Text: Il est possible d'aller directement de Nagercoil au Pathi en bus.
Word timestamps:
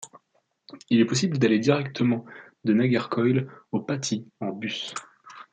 Il 0.89 0.99
est 0.99 1.05
possible 1.05 1.37
d'aller 1.37 1.59
directement 1.59 2.25
de 2.63 2.73
Nagercoil 2.73 3.45
au 3.71 3.81
Pathi 3.81 4.25
en 4.39 4.49
bus. 4.51 4.95